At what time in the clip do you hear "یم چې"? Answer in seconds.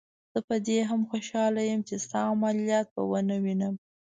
1.69-1.95